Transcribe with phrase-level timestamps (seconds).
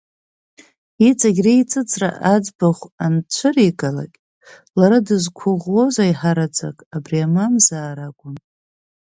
[1.07, 4.13] Иҵегь реиҵыҵра аӡбахә анцәыригалак,
[4.79, 8.35] лара дызқәыӷәӷәоз аиҳараӡак убри амамзаара акәын.